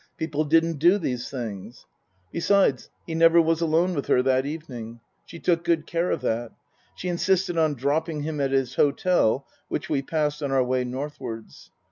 People 0.17 0.45
didn't 0.45 0.79
do 0.79 0.97
these 0.97 1.29
things. 1.29 1.85
Besides, 2.31 2.89
he 3.05 3.13
never 3.13 3.39
was 3.39 3.61
alone 3.61 3.93
with 3.93 4.07
her 4.07 4.23
that 4.23 4.47
evening. 4.47 4.99
She 5.27 5.37
took 5.37 5.63
good 5.63 5.85
care 5.85 6.09
of 6.09 6.21
that. 6.21 6.53
She 6.95 7.07
insisted 7.07 7.55
on 7.55 7.75
dropping 7.75 8.23
him 8.23 8.41
at 8.41 8.49
his 8.49 8.73
hotel, 8.73 9.45
which 9.67 9.91
we 9.91 10.01
passed 10.01 10.41
on 10.41 10.51
our 10.51 10.63
way 10.63 10.85
northwards. 10.85 11.69